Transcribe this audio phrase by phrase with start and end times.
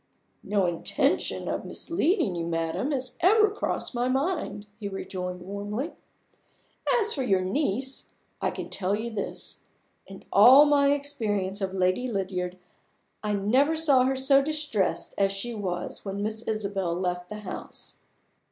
[0.41, 5.93] "No intention of misleading you, madam, has ever crossed my mind," he rejoined warmly.
[6.99, 8.11] "As for your niece,
[8.41, 9.63] I can tell you this.
[10.07, 12.57] In all my experience of Lady Lydiard,
[13.23, 17.99] I never saw her so distressed as she was when Miss Isabel left the house!"